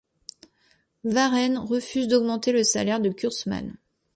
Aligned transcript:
Warren 1.03 1.59
refuse 1.59 2.07
d'augmenter 2.07 2.51
le 2.51 2.63
salaire 2.63 2.99
de 3.01 3.11
Kurtzman. 3.11 3.77